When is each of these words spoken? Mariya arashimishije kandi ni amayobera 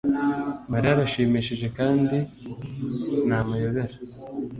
Mariya 0.71 0.91
arashimishije 0.95 1.67
kandi 1.77 2.17
ni 3.27 3.35
amayobera 3.39 3.95